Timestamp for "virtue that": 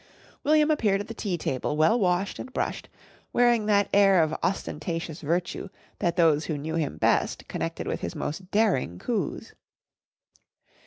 5.21-6.15